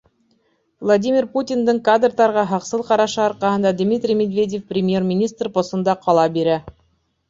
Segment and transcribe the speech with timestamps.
[0.87, 6.63] Владимир Путиндың кадрҙарға һаҡсыл ҡарашы арҡаһында Дмитрий Медведев Премьер-министр посында ҡала бирә.